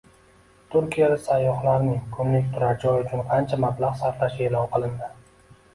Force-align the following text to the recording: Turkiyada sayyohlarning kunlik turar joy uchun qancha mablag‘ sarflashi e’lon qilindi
Turkiyada 0.75 1.17
sayyohlarning 1.25 2.01
kunlik 2.17 2.49
turar 2.57 2.81
joy 2.85 2.99
uchun 3.05 3.25
qancha 3.31 3.63
mablag‘ 3.69 4.05
sarflashi 4.05 4.47
e’lon 4.51 4.71
qilindi 4.77 5.17